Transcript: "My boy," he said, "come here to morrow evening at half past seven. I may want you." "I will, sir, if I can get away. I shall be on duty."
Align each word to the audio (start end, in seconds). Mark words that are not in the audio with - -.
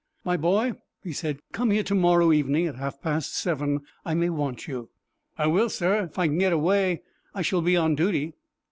"My 0.25 0.35
boy," 0.35 0.73
he 1.03 1.13
said, 1.13 1.41
"come 1.51 1.69
here 1.69 1.83
to 1.83 1.93
morrow 1.93 2.31
evening 2.33 2.65
at 2.65 2.73
half 2.73 2.99
past 3.03 3.35
seven. 3.37 3.81
I 4.03 4.15
may 4.15 4.31
want 4.31 4.67
you." 4.67 4.89
"I 5.37 5.45
will, 5.45 5.69
sir, 5.69 6.05
if 6.05 6.17
I 6.17 6.25
can 6.27 6.39
get 6.39 6.51
away. 6.53 7.03
I 7.35 7.43
shall 7.43 7.61
be 7.61 7.77
on 7.77 7.93
duty." 7.93 8.33